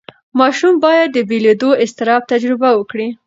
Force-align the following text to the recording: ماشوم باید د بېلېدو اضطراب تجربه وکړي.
ماشوم 0.39 0.73
باید 0.85 1.09
د 1.13 1.17
بېلېدو 1.29 1.69
اضطراب 1.83 2.21
تجربه 2.31 2.69
وکړي. 2.75 3.07